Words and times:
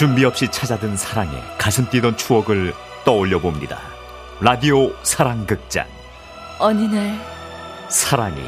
준비 0.00 0.24
없이 0.24 0.48
찾아든 0.50 0.96
사랑에 0.96 1.30
가슴 1.58 1.86
뛰던 1.90 2.16
추억을 2.16 2.72
떠올려 3.04 3.38
봅니다. 3.38 3.78
라디오 4.40 4.94
사랑극장. 5.02 5.86
어느 6.58 6.80
날 6.84 7.18
사랑이 7.90 8.40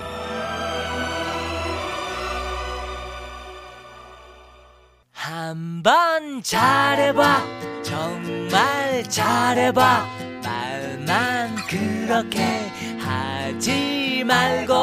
한 5.12 5.82
번 5.82 6.42
잘해봐 6.42 7.42
정말 7.82 9.02
잘해봐 9.02 10.06
말만 10.42 11.56
그렇게 11.69 12.70
하지 12.98 14.24
말고 14.27 14.74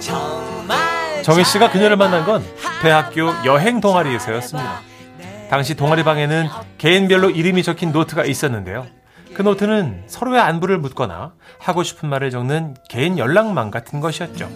정말 0.00 1.22
정희 1.24 1.44
씨가 1.44 1.70
그녀를 1.70 1.98
만난 1.98 2.24
건 2.24 2.42
대학교 2.80 3.28
여행 3.44 3.82
동아리에서였습니다. 3.82 4.89
당시 5.50 5.74
동아리방에는 5.74 6.46
개인별로 6.78 7.28
이름이 7.30 7.64
적힌 7.64 7.90
노트가 7.90 8.24
있었는데요. 8.24 8.86
그 9.34 9.42
노트는 9.42 10.04
서로의 10.06 10.40
안부를 10.40 10.78
묻거나 10.78 11.34
하고 11.58 11.82
싶은 11.82 12.08
말을 12.08 12.30
적는 12.30 12.76
개인 12.88 13.18
연락망 13.18 13.72
같은 13.72 13.98
것이었죠. 13.98 14.48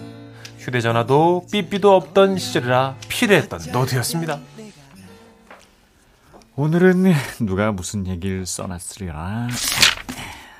휴대전화도 0.57 1.47
삐삐도 1.51 1.93
없던 1.93 2.37
시절이라 2.37 2.95
필요했던 3.09 3.73
노트였습니다. 3.73 4.39
오늘은 6.55 7.11
누가 7.41 7.73
무슨 7.73 8.07
얘기를 8.07 8.45
써놨으려나? 8.45 9.49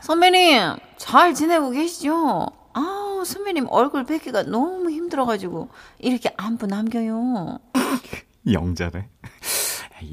선배님 0.02 0.76
잘 0.98 1.34
지내고 1.34 1.71
계시죠? 1.71 2.45
아우 2.73 3.23
선배님 3.23 3.68
얼굴 3.70 4.04
뵙기가 4.04 4.43
너무 4.43 4.91
힘들어가지고 4.91 5.70
이렇게 5.99 6.34
안부 6.35 6.68
남겨요. 6.68 7.59
영자네. 8.52 9.07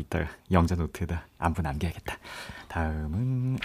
이따가 0.00 0.26
영자 0.50 0.74
노트에다 0.74 1.26
안부 1.38 1.62
남겨야겠다. 1.62 2.16
다음은 2.68 3.58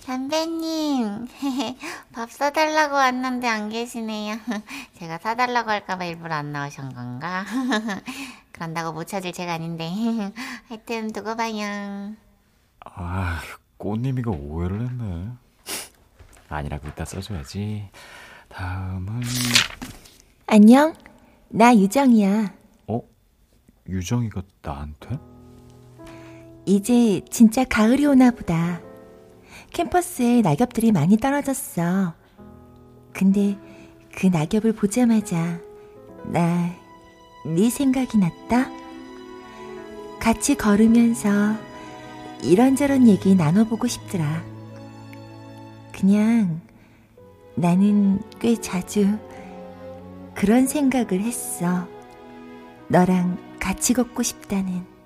선배님, 0.00 1.28
밥 2.12 2.30
사달라고 2.30 2.94
왔는데 2.94 3.46
안 3.46 3.68
계시네요. 3.68 4.36
제가 4.98 5.18
사달라고 5.18 5.70
할까봐 5.70 6.04
일부러 6.06 6.34
안 6.34 6.52
나오신 6.52 6.94
건가? 6.94 7.44
그런다고 8.52 8.92
못 8.92 9.04
찾을 9.06 9.32
제가 9.32 9.54
아닌데. 9.54 9.90
하여튼 10.68 11.12
두고 11.12 11.36
봐요. 11.36 12.14
아 12.84 13.40
꽃님이가 13.76 14.30
오해를 14.30 14.80
했네. 14.88 15.28
아니라고 16.48 16.88
이따 16.88 17.04
써줘야지. 17.04 17.90
다음은 18.48 19.22
안녕. 20.46 20.94
나 21.50 21.74
유정이야. 21.76 22.52
어 22.88 23.02
유정이가 23.86 24.42
나한테? 24.62 25.18
이제 26.68 27.22
진짜 27.30 27.64
가을이 27.64 28.04
오나 28.06 28.30
보다. 28.30 28.80
캠퍼스에 29.72 30.42
낙엽들이 30.42 30.92
많이 30.92 31.16
떨어졌어. 31.16 32.14
근데 33.12 33.58
그 34.14 34.26
낙엽을 34.26 34.74
보자마자 34.74 35.60
나 36.24 36.88
네 37.44 37.70
생각이 37.70 38.18
났다. 38.18 38.70
같이 40.20 40.54
걸으면서 40.56 41.54
이런저런 42.42 43.08
얘기 43.08 43.34
나눠보고 43.34 43.86
싶더라. 43.86 44.42
그냥 45.92 46.60
나는 47.54 48.20
꽤 48.38 48.60
자주 48.60 49.18
그런 50.34 50.66
생각을 50.66 51.20
했어. 51.20 51.88
너랑 52.88 53.38
같이 53.58 53.94
걷고 53.94 54.22
싶다는. 54.22 54.97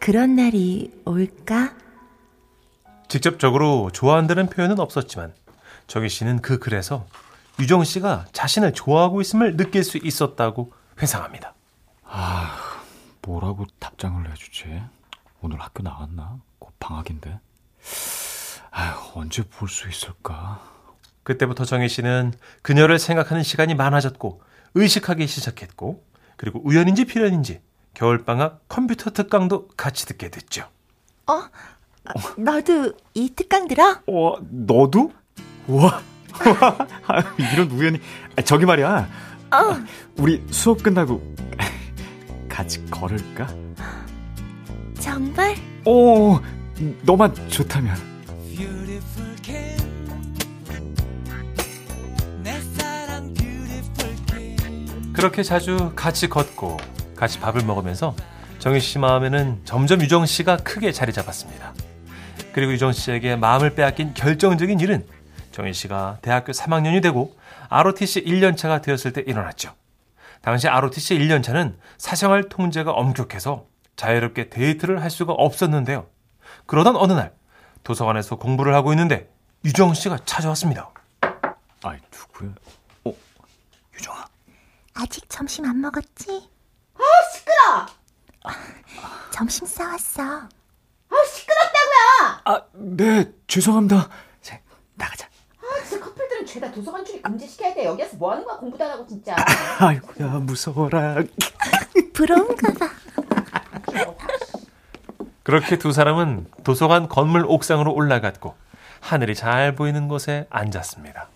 그런 0.00 0.36
날이 0.36 0.92
올까? 1.04 1.74
직접적으로 3.08 3.90
좋아한다는 3.92 4.48
표현은 4.48 4.78
없었지만 4.80 5.34
정희 5.86 6.08
씨는 6.08 6.40
그 6.42 6.58
글에서 6.58 7.06
유정 7.58 7.84
씨가 7.84 8.26
자신을 8.32 8.72
좋아하고 8.72 9.20
있음을 9.20 9.56
느낄 9.56 9.82
수 9.82 9.98
있었다고 9.98 10.72
회상합니다. 11.00 11.54
아 12.04 12.82
뭐라고 13.22 13.66
답장을 13.78 14.30
해주지? 14.30 14.82
오늘 15.40 15.60
학교 15.60 15.82
나갔나? 15.82 16.38
곧 16.58 16.72
방학인데. 16.78 17.38
아 18.70 19.10
언제 19.14 19.42
볼 19.42 19.68
수 19.68 19.88
있을까? 19.88 20.60
그때부터 21.22 21.64
정희 21.64 21.88
씨는 21.88 22.32
그녀를 22.62 22.98
생각하는 22.98 23.42
시간이 23.42 23.74
많아졌고 23.74 24.42
의식하기 24.74 25.26
시작했고 25.26 26.04
그리고 26.36 26.60
우연인지 26.64 27.04
필연인지 27.06 27.60
겨울방학 27.94 28.68
컴퓨터 28.68 29.10
특강도 29.10 29.68
같이 29.76 30.06
듣게 30.06 30.30
됐죠. 30.30 30.68
어? 31.26 31.42
너도 32.36 32.92
이 33.14 33.30
특강 33.34 33.68
들어? 33.68 34.00
어 34.06 34.36
너도? 34.50 35.12
와 35.66 36.00
아, 37.06 37.34
이런 37.52 37.70
우연히 37.70 38.00
아, 38.36 38.42
저기 38.42 38.64
말이야. 38.64 39.08
어. 39.50 39.84
우리 40.18 40.44
수업 40.50 40.82
끝나고 40.82 41.34
같이 42.48 42.84
걸을까? 42.86 43.48
정말? 45.00 45.56
오 45.84 46.38
너만 47.02 47.34
좋다면. 47.48 48.08
그렇게 55.12 55.42
자주 55.42 55.90
같이 55.96 56.28
걷고 56.28 56.76
같이 57.18 57.40
밥을 57.40 57.64
먹으면서 57.64 58.14
정희 58.60 58.80
씨 58.80 58.98
마음에는 58.98 59.62
점점 59.64 60.00
유정 60.00 60.24
씨가 60.24 60.58
크게 60.58 60.92
자리 60.92 61.12
잡았습니다. 61.12 61.74
그리고 62.52 62.72
유정 62.72 62.92
씨에게 62.92 63.36
마음을 63.36 63.74
빼앗긴 63.74 64.14
결정적인 64.14 64.80
일은 64.80 65.06
정희 65.52 65.72
씨가 65.72 66.18
대학교 66.22 66.52
3학년이 66.52 67.02
되고 67.02 67.36
ROTC 67.68 68.24
1년차가 68.24 68.80
되었을 68.82 69.12
때 69.12 69.22
일어났죠. 69.26 69.74
당시 70.42 70.68
ROTC 70.68 71.18
1년차는 71.18 71.74
사생활 71.98 72.48
통제가 72.48 72.92
엄격해서 72.92 73.66
자유롭게 73.96 74.48
데이트를 74.50 75.02
할 75.02 75.10
수가 75.10 75.32
없었는데요. 75.32 76.06
그러던 76.66 76.96
어느 76.96 77.12
날 77.12 77.32
도서관에서 77.82 78.36
공부를 78.36 78.74
하고 78.74 78.92
있는데 78.92 79.28
유정 79.64 79.94
씨가 79.94 80.18
찾아왔습니다. 80.24 80.90
아이 81.82 81.98
누구야? 82.12 82.54
어 83.04 83.12
유정아. 83.94 84.24
아직 84.94 85.28
점심 85.28 85.64
안 85.64 85.80
먹었지? 85.80 86.48
아, 86.98 87.02
시끄러! 87.32 87.86
점심 89.30 89.66
싸왔어. 89.66 90.22
아, 90.22 91.14
시끄럽다고요! 91.32 92.40
아 92.44 92.60
네 92.74 93.32
죄송합니다. 93.46 94.08
자 94.40 94.58
나가자. 94.94 95.26
아, 95.60 95.82
진짜 95.84 96.04
커플들은 96.04 96.46
죄다 96.46 96.70
도서관 96.72 97.04
출입 97.04 97.22
금지시켜야 97.22 97.74
돼. 97.74 97.84
여기 97.84 98.02
와서 98.02 98.16
뭐 98.16 98.32
하는 98.32 98.44
거야, 98.44 98.56
공부도 98.56 98.84
안 98.84 98.90
하고, 98.92 99.06
진짜. 99.06 99.34
아이고야 99.80 100.28
무서워라. 100.40 101.16
부러운가 102.14 102.72
봐. 102.74 102.90
그렇게 105.42 105.78
두 105.78 105.92
사람은 105.92 106.46
도서관 106.62 107.08
건물 107.08 107.44
옥상으로 107.46 107.92
올라갔고 107.94 108.54
하늘이 109.00 109.34
잘 109.34 109.74
보이는 109.74 110.06
곳에 110.08 110.46
앉았습니다. 110.50 111.28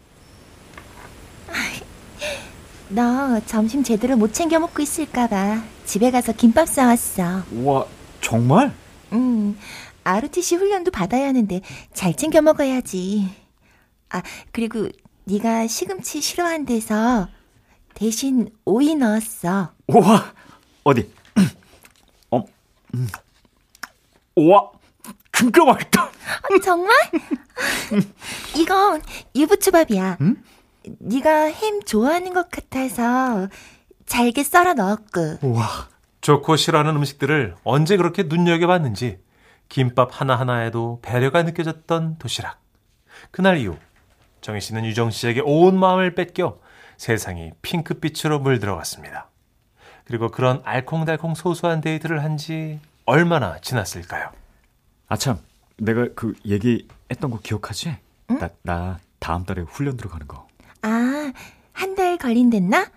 너 2.94 3.40
점심 3.46 3.82
제대로 3.82 4.16
못 4.16 4.34
챙겨 4.34 4.58
먹고 4.58 4.82
있을까 4.82 5.26
봐 5.26 5.62
집에 5.86 6.10
가서 6.10 6.32
김밥 6.32 6.68
싸왔어. 6.68 7.42
와 7.64 7.86
정말? 8.20 8.72
음, 9.12 9.56
ROTC 10.04 10.56
훈련도 10.56 10.90
받아야 10.90 11.28
하는데 11.28 11.60
잘 11.94 12.14
챙겨 12.14 12.42
먹어야지. 12.42 13.28
아, 14.10 14.22
그리고 14.52 14.88
네가 15.24 15.66
시금치 15.68 16.20
싫어한대서 16.20 17.28
대신 17.94 18.50
오이 18.66 18.94
넣었어. 18.94 19.72
와 19.86 20.32
어디? 20.84 21.10
어, 22.30 22.44
음. 22.94 23.08
와 24.36 24.70
진짜 25.32 25.64
맛있다. 25.64 26.04
어, 26.04 26.58
정말? 26.62 26.94
이건 28.56 29.02
유부초밥이야. 29.34 30.18
응? 30.20 30.36
네가 30.98 31.46
햄 31.50 31.82
좋아하는 31.82 32.32
것 32.34 32.50
같아서 32.50 33.48
잘게 34.06 34.42
썰어 34.42 34.74
넣었고. 34.74 35.38
와 35.54 35.88
좋고 36.20 36.56
싫어하는 36.56 36.96
음식들을 36.96 37.56
언제 37.64 37.96
그렇게 37.96 38.24
눈여겨봤는지 38.24 39.18
김밥 39.68 40.20
하나하나에도 40.20 41.00
배려가 41.02 41.42
느껴졌던 41.42 42.18
도시락. 42.18 42.60
그날 43.30 43.58
이후 43.58 43.76
정희 44.40 44.60
씨는 44.60 44.84
유정 44.84 45.10
씨에게 45.10 45.40
온 45.44 45.78
마음을 45.78 46.14
뺏겨 46.14 46.58
세상이 46.96 47.52
핑크빛으로 47.62 48.38
물들어갔습니다. 48.40 49.28
그리고 50.04 50.30
그런 50.30 50.60
알콩달콩 50.64 51.34
소소한 51.34 51.80
데이트를 51.80 52.22
한 52.22 52.36
지 52.36 52.80
얼마나 53.04 53.58
지났을까요? 53.60 54.30
아참 55.08 55.38
내가 55.76 56.06
그 56.14 56.34
얘기했던 56.44 57.30
거 57.30 57.38
기억하지? 57.42 57.96
나나 58.62 58.98
다음 59.18 59.44
달에 59.44 59.62
훈련 59.62 59.96
들어가는 59.96 60.26
거. 60.28 60.46
아, 60.82 61.32
한 61.72 61.94
달 61.94 62.16
걸린댔나? 62.18 62.90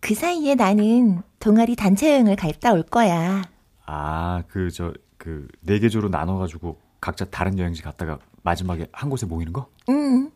그 0.00 0.14
사이에 0.14 0.54
나는 0.54 1.22
동아리 1.40 1.76
단체 1.76 2.10
여행을 2.12 2.36
갔다 2.36 2.72
올 2.72 2.82
거야. 2.82 3.42
아, 3.86 4.42
그, 4.48 4.70
저, 4.70 4.92
그, 5.16 5.48
네 5.60 5.78
개조로 5.78 6.08
나눠가지고 6.08 6.78
각자 7.00 7.24
다른 7.24 7.58
여행지 7.58 7.82
갔다가 7.82 8.18
마지막에 8.42 8.86
한 8.92 9.10
곳에 9.10 9.26
모이는 9.26 9.52
거? 9.52 9.68
응. 9.88 10.30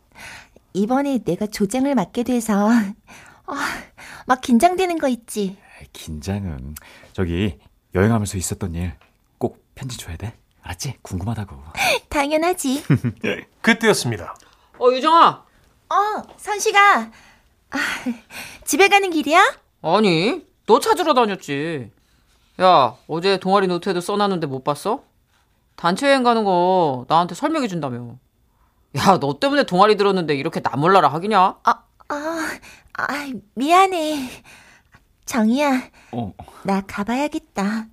이번에 0.75 1.19
내가 1.25 1.47
조장을 1.47 1.93
맡게 1.95 2.23
돼서 2.25 2.69
아, 2.71 3.55
막 4.27 4.41
긴장되는 4.41 4.99
거 4.99 5.09
있지. 5.09 5.57
긴장은. 5.93 6.75
저기, 7.13 7.59
여행하면서 7.95 8.37
있었던 8.39 8.75
일 8.75 8.93
꼭 9.39 9.65
편지 9.77 9.97
줘야 9.97 10.17
돼. 10.17 10.35
알았지? 10.63 10.97
궁금하다고. 11.03 11.57
당연하지. 12.11 12.83
그때였습니다. 13.63 14.35
어, 14.81 14.91
유정아. 14.91 15.45
어, 15.91 16.23
선식아. 16.37 17.11
아, 17.71 17.79
집에 18.65 18.89
가는 18.89 19.11
길이야? 19.11 19.57
아니, 19.83 20.47
너 20.67 20.81
찾으러 20.81 21.15
다녔지. 21.15 21.91
야, 22.61 22.95
어제 23.07 23.39
동아리 23.39 23.67
노트에도 23.67 24.01
써놨는데 24.01 24.47
못 24.47 24.65
봤어? 24.65 25.03
단체 25.77 26.09
여행 26.09 26.23
가는 26.23 26.45
거 26.45 27.05
나한테 27.09 27.35
설명해 27.35 27.69
준다며. 27.69 28.17
야, 28.97 29.19
너 29.21 29.39
때문에 29.39 29.65
동아리 29.65 29.97
들었는데 29.97 30.35
이렇게 30.35 30.61
나 30.61 30.77
몰라라 30.77 31.09
하기냐? 31.09 31.41
아, 31.63 31.83
아, 32.09 32.59
아, 32.95 33.31
미안해. 33.55 34.29
정이야, 35.25 35.91
어, 36.13 36.33
나 36.65 36.81
가봐야겠다. 36.81 37.87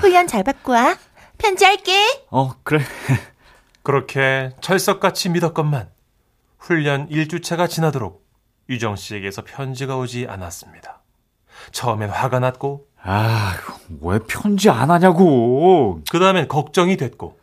훈련 0.00 0.26
잘 0.26 0.42
받고 0.42 0.72
와. 0.72 0.96
편지할게. 1.38 2.24
어, 2.30 2.52
그래. 2.64 2.80
그렇게 3.84 4.50
철석같이 4.60 5.28
믿었건만 5.28 5.90
훈련 6.64 7.10
1주차가 7.10 7.68
지나도록 7.68 8.26
유정 8.70 8.96
씨에게서 8.96 9.44
편지가 9.44 9.98
오지 9.98 10.26
않았습니다. 10.28 11.02
처음엔 11.72 12.08
화가 12.08 12.38
났고 12.38 12.88
아, 13.02 13.52
왜 14.00 14.18
편지 14.26 14.70
안 14.70 14.90
하냐고. 14.90 16.00
그 16.10 16.18
다음엔 16.18 16.48
걱정이 16.48 16.96
됐고 16.96 17.38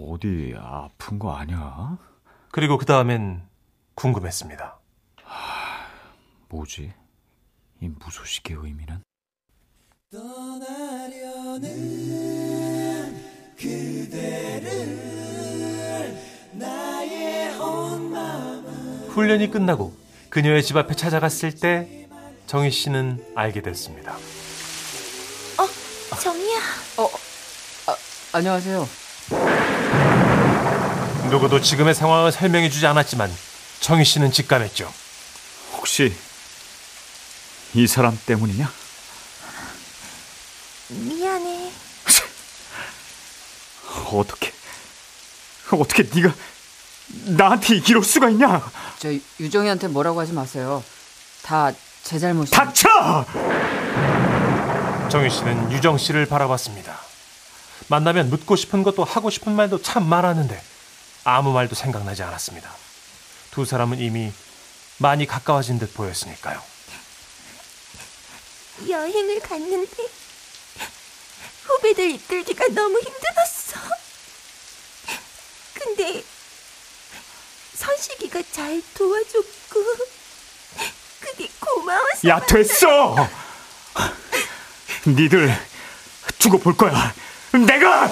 어디 0.00 0.54
아픈 0.58 1.20
거 1.20 1.32
아니야? 1.32 1.96
그리고 2.50 2.76
그 2.76 2.86
다음엔 2.86 3.46
궁금했습니다. 3.94 4.80
뭐지? 6.48 6.92
이 7.80 7.88
무소식의 7.88 8.56
의미는? 8.60 9.00
훈련이 19.20 19.50
끝나고 19.50 19.94
그녀의 20.30 20.62
집 20.62 20.78
앞에 20.78 20.94
찾아갔을 20.94 21.52
때 21.52 22.08
정희 22.46 22.70
씨는 22.70 23.22
알게 23.34 23.60
됐습니다. 23.60 24.16
정이야. 26.18 26.58
안녕하세요. 28.32 28.88
누구도 31.30 31.60
지금의 31.60 31.94
상황을 31.94 32.32
설명해 32.32 32.70
주지 32.70 32.86
않았지만 32.86 33.30
정희 33.80 34.04
씨는 34.06 34.32
직감했죠. 34.32 34.90
혹시 35.74 36.14
이 37.74 37.86
사람 37.86 38.18
때문이냐? 38.24 38.72
미안해. 40.88 41.72
어떻게 44.12 44.50
어떻게 45.72 46.04
네가 46.04 46.34
나한테 47.26 47.76
이럴 47.76 48.02
수가 48.02 48.30
있냐? 48.30 48.70
저 48.98 49.08
유정이한테 49.38 49.88
뭐라고 49.88 50.20
하지 50.20 50.32
마세요. 50.32 50.82
다 51.42 51.72
제 52.02 52.18
잘못이에요. 52.18 52.50
닥쳐! 52.50 53.24
정희 55.10 55.28
씨는 55.30 55.70
유정 55.72 55.98
씨를 55.98 56.26
바라봤습니다. 56.26 56.98
만나면 57.88 58.30
묻고 58.30 58.56
싶은 58.56 58.82
것도 58.82 59.04
하고 59.04 59.30
싶은 59.30 59.52
말도 59.52 59.82
참 59.82 60.08
많았는데 60.08 60.60
아무 61.24 61.52
말도 61.52 61.74
생각나지 61.74 62.22
않았습니다. 62.22 62.70
두 63.50 63.64
사람은 63.64 63.98
이미 63.98 64.32
많이 64.98 65.26
가까워진 65.26 65.78
듯 65.78 65.92
보였으니까요. 65.94 66.60
여행을 68.88 69.40
갔는데 69.40 69.96
후배들 71.64 72.10
이끌기가 72.12 72.66
너무 72.68 72.98
힘들었어. 72.98 73.78
근데 75.74 76.22
선식이가 77.80 78.42
잘 78.52 78.82
도와줬고 78.94 79.80
그게 81.18 81.48
고마워서 81.58 82.28
야 82.28 82.38
됐어! 82.40 83.16
니들 85.06 85.50
두고 86.38 86.58
볼 86.58 86.76
거야. 86.76 86.92
내가 87.66 88.10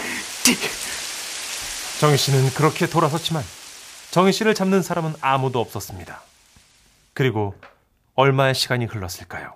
정희 2.01 2.17
씨는 2.17 2.51
그렇게 2.55 2.87
돌아섰지만 2.87 3.45
정희 4.11 4.33
씨를 4.33 4.55
잡는 4.55 4.83
사람은 4.83 5.15
아무도 5.21 5.61
없었습니다. 5.61 6.23
그리고 7.13 7.55
얼마의 8.15 8.55
시간이 8.55 8.87
흘렀을까요? 8.87 9.53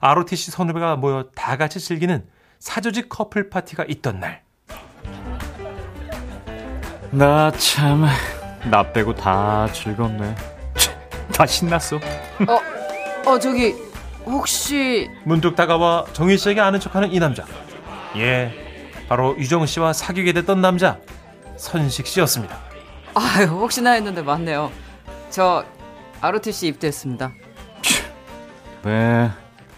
ROTC 0.00 0.50
선후배가 0.50 0.96
모여 0.96 1.30
다 1.36 1.56
같이 1.56 1.78
즐기는 1.78 2.26
사조직 2.58 3.08
커플 3.08 3.48
파티가 3.48 3.84
있던 3.88 4.18
날. 4.18 4.42
나참 7.12 8.06
나 8.70 8.82
빼고 8.92 9.14
다 9.14 9.68
즐겁네. 9.72 10.34
다 11.32 11.46
신났어. 11.46 11.96
어, 13.26 13.38
저기 13.38 13.74
혹시 14.24 15.10
문득 15.24 15.54
다가와 15.54 16.06
정희 16.12 16.38
씨에게 16.38 16.60
아는 16.60 16.80
척하는 16.80 17.12
이 17.12 17.18
남자. 17.18 17.44
예, 18.16 18.52
바로 19.08 19.36
유정 19.38 19.66
씨와 19.66 19.92
사귀게 19.92 20.32
됐던 20.32 20.60
남자 20.60 20.98
선식 21.56 22.06
씨였습니다. 22.06 22.58
아유, 23.14 23.46
혹시나 23.46 23.92
했는데 23.92 24.22
맞네요. 24.22 24.70
저 25.30 25.64
ROTC 26.20 26.68
입대했습니다. 26.68 27.32
네, 28.84 29.30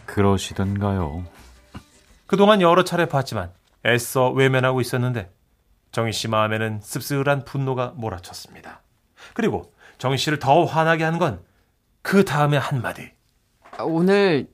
그러시던가요. 0.04 1.24
그동안 2.26 2.60
여러 2.60 2.84
차례 2.84 3.06
봤지만 3.06 3.50
애써 3.84 4.30
외면하고 4.30 4.80
있었는데 4.80 5.30
정희 5.96 6.12
씨 6.12 6.28
마음에는 6.28 6.80
씁쓸한 6.82 7.46
분노가 7.46 7.94
몰아쳤습니다. 7.96 8.82
그리고 9.32 9.72
정희 9.96 10.18
씨를 10.18 10.38
더 10.38 10.64
화나게 10.66 11.04
한 11.04 11.18
건 11.18 11.42
그 12.02 12.22
다음의 12.22 12.60
한마디. 12.60 13.10
아, 13.78 13.82
오늘 13.82 14.46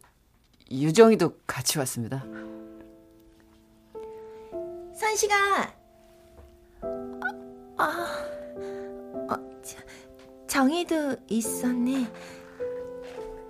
유정이도 0.71 1.39
같이 1.49 1.81
왔습니다. 1.81 2.25
선식아. 4.95 5.35
아, 7.77 8.17
어, 9.29 9.61
저, 9.65 9.79
정이도 10.47 11.17
있었네. 11.29 12.07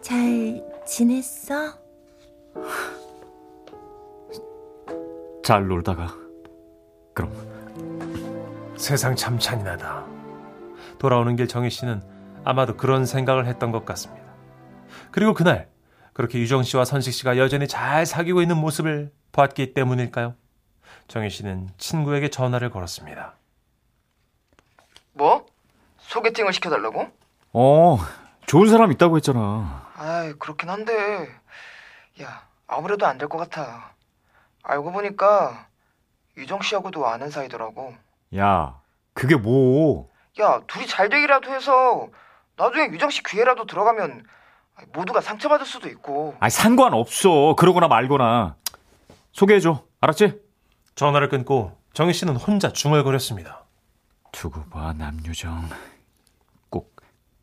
잘 0.01 0.65
지냈어? 0.87 1.79
잘 5.45 5.67
놀다가 5.69 6.17
그럼 7.15 7.52
세상 8.83 9.15
참 9.15 9.39
잔인하다. 9.39 10.05
돌아오는 10.99 11.37
길 11.37 11.47
정희 11.47 11.71
씨는 11.71 12.03
아마도 12.45 12.77
그런 12.77 13.07
생각을 13.07 13.47
했던 13.47 13.71
것 13.71 13.85
같습니다. 13.85 14.27
그리고 15.13 15.35
그날 15.35 15.69
그렇게 16.13 16.41
유정 16.41 16.65
씨와 16.65 16.85
선식 16.85 17.13
씨가 17.15 17.39
여전히 17.39 17.69
잘 17.69 18.05
사귀고 18.05 18.43
있는 18.43 18.57
모습을 18.57 19.13
봤기 19.31 19.73
때문일까요? 19.75 20.35
정희 21.07 21.31
씨는 21.31 21.69
친구에게 21.79 22.29
전화를 22.29 22.71
걸었습니다. 22.71 23.35
뭐? 25.13 25.47
소개팅을 25.99 26.53
시켜달라고? 26.53 27.07
어 27.53 27.99
좋은 28.47 28.69
사람 28.69 28.91
있다고 28.91 29.17
했잖아. 29.17 29.93
아이 29.95 30.33
그렇긴 30.33 30.69
한데 30.69 31.29
야 32.21 32.43
아무래도 32.67 33.07
안 33.07 33.17
될 33.19 33.29
것 33.29 33.39
같아 33.39 33.95
알고 34.65 34.91
보니까 34.91 35.69
유정 36.37 36.63
씨하고도 36.63 37.07
아는 37.07 37.31
사이더라고 37.31 37.95
야 38.37 38.81
그게 39.15 39.37
뭐? 39.37 40.09
야 40.41 40.61
둘이 40.67 40.87
잘 40.87 41.09
되기라도 41.09 41.51
해서 41.53 42.09
나중에 42.57 42.87
유정 42.87 43.11
씨 43.11 43.23
귀에라도 43.23 43.67
들어가면 43.67 44.25
모두가 44.93 45.21
상처받을 45.21 45.67
수도 45.67 45.89
있고 45.89 46.35
아 46.41 46.49
상관없어. 46.49 47.55
그러거나 47.57 47.89
말거나 47.89 48.57
소개해줘. 49.33 49.85
알았지? 50.01 50.41
전화를 50.95 51.29
끊고 51.29 51.79
정희 51.93 52.13
씨는 52.13 52.37
혼자 52.37 52.73
중얼거렸습니다. 52.73 53.65
두고 54.33 54.65
봐 54.71 54.93
남유정 54.95 55.69
꼭 56.71 56.97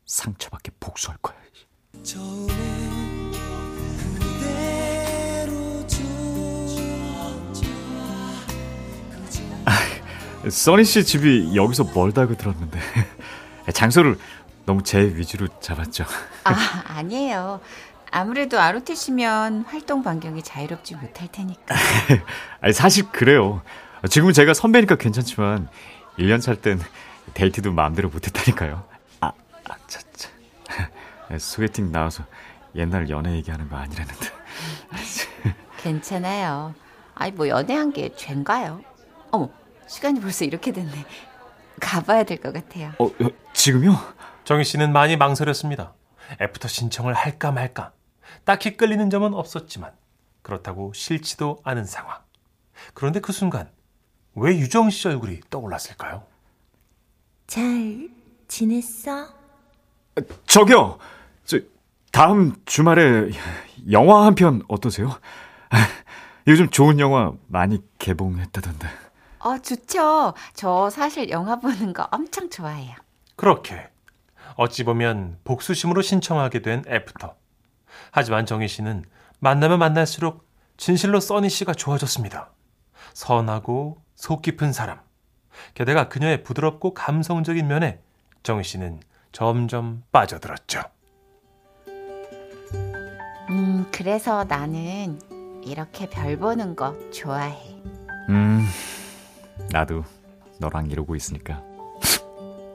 상처받게 0.06 0.72
복수할 0.80 1.18
거야. 1.22 1.38
써니 10.48 10.84
씨 10.86 11.04
집이 11.04 11.56
여기서 11.56 11.92
멀다고 11.94 12.36
들었는데 12.36 12.80
장소를 13.74 14.18
너무 14.66 14.84
제 14.84 15.00
위주로 15.02 15.48
잡았죠. 15.60 16.06
아, 16.46 16.84
아니에요. 16.88 17.60
아무래도 18.12 18.60
ROTC면 18.60 19.66
활동 19.68 20.04
반경이 20.04 20.42
자유롭지 20.42 20.96
못할 20.96 21.28
테니까. 21.32 21.76
아니, 22.62 22.74
사실 22.74 23.10
그래요. 23.12 23.62
지금은 24.10 24.34
제가 24.34 24.54
선배니까 24.54 24.96
괜찮지만 24.96 25.70
1년 26.18 26.42
차땐 26.42 26.80
데이트도 27.34 27.72
마음대로 27.72 28.10
못했다니까요. 28.10 28.84
아, 29.22 29.28
아, 29.28 29.76
차, 29.88 30.00
차. 30.16 30.30
소개팅 31.38 31.92
나와서 31.92 32.24
옛날 32.76 33.10
연애 33.10 33.34
얘기하는 33.36 33.70
거 33.70 33.76
아니라는데. 33.76 34.28
괜찮아요. 35.78 36.74
아니 37.16 37.32
뭐 37.32 37.48
연애한 37.48 37.94
게 37.94 38.16
죄인가요? 38.16 38.82
어머 39.32 39.50
시간이 39.90 40.22
벌써 40.22 40.46
이렇게 40.46 40.72
됐네. 40.72 41.06
가봐야 41.80 42.24
될 42.24 42.40
것 42.42 42.54
같아요. 42.54 42.94
어, 43.00 43.06
어, 43.06 43.30
지금요? 43.54 43.96
정희 44.44 44.64
씨는 44.64 44.92
많이 44.94 45.18
망설였습니다. 45.18 45.94
애프터 46.42 46.68
신청을 46.68 47.14
할까 47.14 47.52
말까. 47.52 47.92
딱히 48.44 48.78
끌리는 48.78 49.10
점은 49.10 49.34
없었지만 49.34 49.92
그렇다고 50.42 50.94
싫지도 50.94 51.60
않은 51.64 51.86
상황. 51.86 52.18
그런데 52.94 53.20
그 53.20 53.32
순간 53.34 53.70
왜 54.36 54.58
유정 54.58 54.90
씨 54.90 55.08
얼굴이 55.08 55.42
떠올랐을까요? 55.50 56.24
잘 57.48 58.10
지냈어? 58.48 59.28
저기요! 60.46 60.98
저, 61.46 61.60
다음 62.12 62.56
주말에 62.66 63.32
영화 63.92 64.26
한 64.26 64.36
편 64.36 64.62
어떠세요? 64.68 65.10
요즘 66.48 66.70
좋은 66.70 67.00
영화 67.00 67.34
많이 67.48 67.82
개봉했다던데. 68.00 68.88
어 69.40 69.58
좋죠. 69.58 70.34
저 70.54 70.90
사실 70.90 71.30
영화 71.30 71.56
보는 71.58 71.94
거 71.94 72.08
엄청 72.12 72.50
좋아해요. 72.50 72.96
그렇게 73.36 73.90
어찌 74.56 74.84
보면 74.84 75.40
복수심으로 75.44 76.02
신청하게 76.02 76.62
된 76.62 76.84
애프터. 76.88 77.36
하지만 78.12 78.46
정희 78.46 78.68
씨는 78.68 79.06
만나면 79.40 79.80
만날수록 79.80 80.48
진실로 80.78 81.20
써니 81.20 81.50
씨가 81.50 81.74
좋아졌습니다. 81.74 82.52
선하고 83.14 84.02
속 84.16 84.42
깊은 84.42 84.74
사람. 84.74 85.00
게다가 85.74 86.10
그녀의 86.10 86.44
부드럽고 86.44 86.94
감성적인 86.94 87.68
면에 87.68 88.00
정희 88.44 88.64
씨는 88.64 89.00
점점 89.32 90.04
빠져들었죠. 90.12 90.82
음 93.50 93.88
그래서 93.92 94.44
나는 94.44 95.20
이렇게 95.64 96.10
별 96.10 96.38
보는 96.38 96.76
거 96.76 96.96
좋아해. 97.12 97.58
음, 98.30 98.66
나도 99.72 100.04
너랑 100.60 100.90
이러고 100.90 101.16
있으니까 101.16 101.64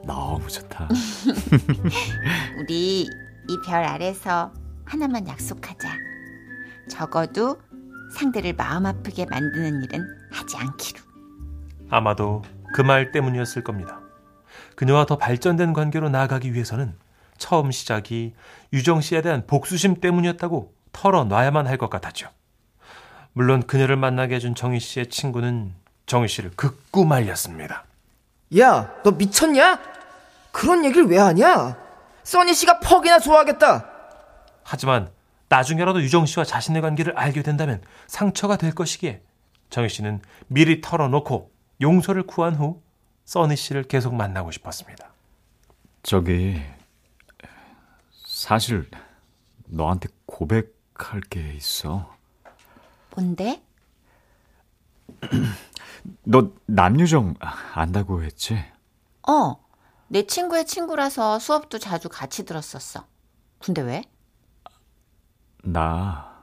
너무 0.05 0.47
좋다. 0.47 0.87
우리 2.59 3.01
이 3.47 3.57
별 3.65 3.83
아래서 3.83 4.51
하나만 4.85 5.27
약속하자. 5.27 5.89
적어도 6.89 7.59
상대를 8.13 8.53
마음 8.53 8.85
아프게 8.85 9.25
만드는 9.25 9.83
일은 9.83 10.05
하지 10.31 10.57
않기로. 10.57 10.99
아마도 11.89 12.43
그 12.73 12.81
말 12.81 13.11
때문이었을 13.11 13.63
겁니다. 13.63 13.99
그녀와 14.75 15.05
더 15.05 15.17
발전된 15.17 15.73
관계로 15.73 16.09
나아가기 16.09 16.53
위해서는 16.53 16.93
처음 17.37 17.71
시작이 17.71 18.33
유정 18.73 19.01
씨에 19.01 19.21
대한 19.21 19.45
복수심 19.47 19.95
때문이었다고 20.01 20.73
털어놔야만 20.91 21.67
할 21.67 21.77
것 21.77 21.89
같았죠. 21.89 22.29
물론 23.33 23.63
그녀를 23.63 23.95
만나게 23.97 24.35
해준 24.35 24.55
정희 24.55 24.79
씨의 24.79 25.07
친구는 25.07 25.73
정희 26.05 26.27
씨를 26.27 26.51
극구 26.55 27.05
말렸습니다. 27.05 27.85
야, 28.59 28.93
너 29.03 29.11
미쳤냐? 29.11 29.79
그런 30.51 30.85
얘기를 30.85 31.07
왜 31.07 31.17
하냐? 31.17 31.77
써니 32.23 32.53
씨가 32.53 32.79
퍽이나 32.79 33.19
좋아하겠다. 33.19 33.89
하지만 34.63 35.11
나중에라도 35.49 36.01
유정 36.01 36.25
씨와 36.25 36.45
자신의 36.45 36.81
관계를 36.81 37.17
알게 37.17 37.43
된다면 37.43 37.81
상처가 38.07 38.57
될 38.57 38.73
것이기에 38.73 39.21
정희 39.69 39.89
씨는 39.89 40.21
미리 40.47 40.81
털어놓고 40.81 41.51
용서를 41.81 42.23
구한 42.23 42.55
후 42.55 42.81
써니 43.25 43.55
씨를 43.55 43.83
계속 43.83 44.15
만나고 44.15 44.51
싶었습니다. 44.51 45.09
저기, 46.03 46.61
사실 48.25 48.89
너한테 49.65 50.09
고백할 50.27 51.21
게 51.29 51.53
있어. 51.53 52.15
뭔데? 53.15 53.61
너 56.23 56.51
남유정 56.65 57.35
안다고 57.73 58.23
했지? 58.23 58.57
어, 59.27 59.55
내 60.07 60.25
친구의 60.25 60.65
친구라서 60.65 61.39
수업도 61.39 61.79
자주 61.79 62.09
같이 62.09 62.45
들었었어. 62.45 63.05
근데 63.59 63.81
왜? 63.81 64.03
나 65.63 66.35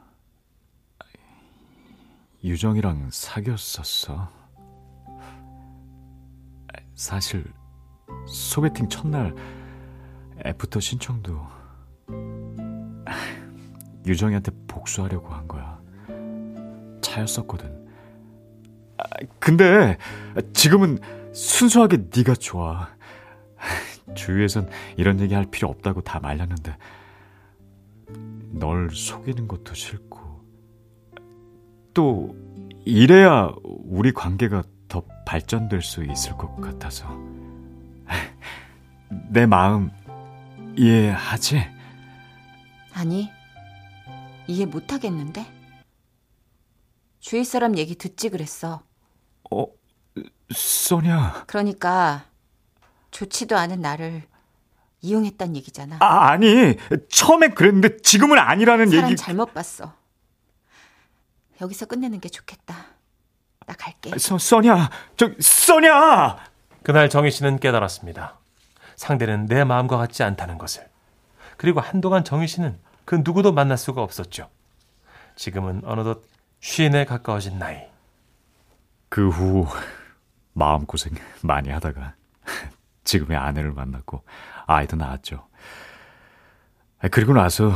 유정이랑 2.42 3.10
사귀었었어. 3.12 4.28
사실 6.94 7.44
소개팅 8.26 8.88
첫날 8.88 9.34
애프터 10.44 10.80
신청도 10.80 11.40
유정이한테 14.04 14.50
복수하려고 14.66 15.28
한 15.28 15.46
거야. 15.46 15.80
차였었거든. 17.00 17.81
아, 19.02 19.24
근데 19.38 19.96
지금은 20.52 20.98
순수하게 21.32 22.08
네가 22.14 22.34
좋아. 22.34 22.88
주위에선 24.14 24.68
이런 24.96 25.20
얘기 25.20 25.34
할 25.34 25.46
필요 25.46 25.68
없다고 25.68 26.02
다 26.02 26.20
말렸는데 26.20 26.76
널 28.50 28.90
속이는 28.90 29.48
것도 29.48 29.74
싫고 29.74 30.20
또 31.94 32.36
이래야 32.84 33.52
우리 33.64 34.12
관계가 34.12 34.64
더 34.88 35.04
발전될 35.24 35.82
수 35.82 36.04
있을 36.04 36.32
것 36.36 36.54
같아서 36.60 37.08
내 39.30 39.46
마음 39.46 39.90
이해하지? 40.76 41.62
아니, 42.94 43.30
이해 44.46 44.66
못 44.66 44.92
하겠는데? 44.92 45.46
주위 47.20 47.44
사람 47.44 47.76
얘기 47.78 47.94
듣지 47.94 48.28
그랬어. 48.30 48.82
어, 49.52 49.66
써냐? 50.50 51.44
그러니까 51.46 52.24
좋지도 53.10 53.56
않은 53.56 53.80
나를 53.80 54.22
이용했단 55.00 55.56
얘기잖아. 55.56 55.96
아, 56.00 56.30
아니 56.30 56.76
처음엔 57.10 57.54
그랬는데 57.54 57.98
지금은 57.98 58.38
아니라는 58.38 58.88
사람 58.90 59.10
얘기. 59.10 59.16
잘못 59.16 59.52
봤어. 59.52 59.92
여기서 61.60 61.86
끝내는 61.86 62.20
게 62.20 62.28
좋겠다. 62.28 62.74
나 63.66 63.74
갈게. 63.74 64.16
써, 64.18 64.38
써냐? 64.38 64.90
저 65.16 65.30
써냐? 65.38 66.38
그날 66.82 67.08
정희 67.08 67.30
씨는 67.30 67.58
깨달았습니다. 67.60 68.38
상대는 68.96 69.46
내 69.46 69.64
마음과 69.64 69.96
같지 69.96 70.22
않다는 70.22 70.58
것을. 70.58 70.88
그리고 71.56 71.80
한동안 71.80 72.24
정희 72.24 72.46
씨는 72.46 72.78
그 73.04 73.20
누구도 73.24 73.52
만날 73.52 73.78
수가 73.78 74.02
없었죠. 74.02 74.48
지금은 75.36 75.82
어느덧 75.84 76.22
쉰에 76.60 77.04
가까워진 77.04 77.58
나이. 77.58 77.91
그 79.12 79.28
후 79.28 79.66
마음고생 80.54 81.12
많이 81.42 81.68
하다가 81.68 82.14
지금의 83.04 83.36
아내를 83.36 83.72
만났고 83.72 84.24
아이도 84.66 84.96
낳았죠. 84.96 85.46
아, 86.98 87.08
그리고 87.08 87.34
나서 87.34 87.74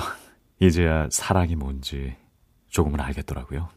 이제야 0.60 1.08
사랑이 1.10 1.54
뭔지 1.54 2.16
조금은 2.68 3.00
알겠더라고요. 3.00 3.68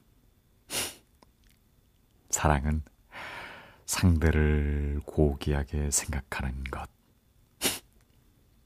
사랑은 2.32 2.82
상대를 3.86 5.02
고귀하게 5.06 5.92
생각하는 5.92 6.64
것. 6.64 6.90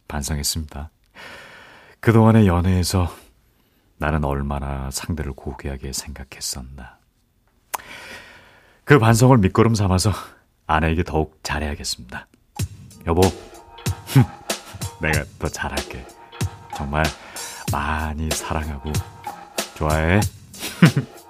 반성했습니다. 0.08 0.92
그동안의 2.00 2.46
연애에서 2.46 3.08
나는 3.98 4.24
얼마나 4.24 4.92
상대를 4.92 5.34
고귀하게 5.34 5.94
생각했었나. 5.94 7.03
그 8.86 9.00
반성을 9.00 9.38
밑거름 9.38 9.76
삼아서 9.76 10.12
아내에게 10.68 11.04
더욱 11.04 11.40
잘해야겠습니다. 11.44 12.28
여보, 13.08 13.22
내가 15.02 15.24
더 15.40 15.48
잘할게. 15.48 16.06
정말 16.76 17.04
많이 17.72 18.30
사랑하고 18.30 18.92
좋아해. 19.76 20.20